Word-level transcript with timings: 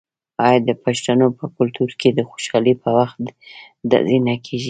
آیا 0.45 0.59
د 0.67 0.71
پښتنو 0.83 1.27
په 1.37 1.45
کلتور 1.55 1.89
کې 1.99 2.09
د 2.13 2.19
خوشحالۍ 2.29 2.73
په 2.83 2.89
وخت 2.97 3.21
ډزې 3.89 4.17
نه 4.27 4.35
کیږي؟ 4.45 4.59